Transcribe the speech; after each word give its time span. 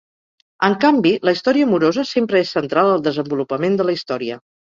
En 0.67 0.75
canvi, 0.85 1.11
la 1.29 1.33
història 1.37 1.67
amorosa 1.69 2.05
sempre 2.13 2.41
és 2.47 2.55
central 2.57 2.91
al 2.95 3.05
desenvolupament 3.11 3.79
de 3.83 3.87
la 3.93 3.97
història. 4.01 4.41